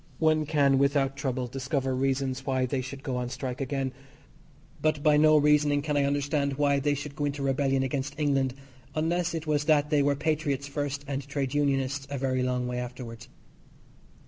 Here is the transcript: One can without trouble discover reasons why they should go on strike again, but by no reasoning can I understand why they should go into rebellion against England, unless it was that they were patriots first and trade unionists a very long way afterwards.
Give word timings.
One 0.17 0.47
can 0.47 0.79
without 0.79 1.15
trouble 1.15 1.45
discover 1.45 1.95
reasons 1.95 2.43
why 2.43 2.65
they 2.65 2.81
should 2.81 3.03
go 3.03 3.17
on 3.17 3.29
strike 3.29 3.61
again, 3.61 3.93
but 4.81 5.03
by 5.03 5.15
no 5.15 5.37
reasoning 5.37 5.83
can 5.83 5.95
I 5.95 6.05
understand 6.05 6.53
why 6.57 6.79
they 6.79 6.95
should 6.95 7.15
go 7.15 7.25
into 7.25 7.43
rebellion 7.43 7.83
against 7.83 8.17
England, 8.19 8.55
unless 8.95 9.35
it 9.35 9.45
was 9.45 9.65
that 9.65 9.91
they 9.91 10.01
were 10.01 10.15
patriots 10.15 10.67
first 10.67 11.05
and 11.07 11.27
trade 11.27 11.53
unionists 11.53 12.07
a 12.09 12.17
very 12.17 12.41
long 12.41 12.65
way 12.67 12.79
afterwards. 12.79 13.29